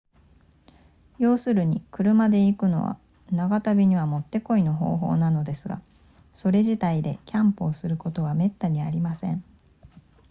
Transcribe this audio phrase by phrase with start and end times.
[1.19, 2.97] 要するに車で行くのは
[3.29, 5.79] 長旅にはもってこいの方法なのですが
[6.33, 9.43] それ自体でキャンプをすることはめったにありません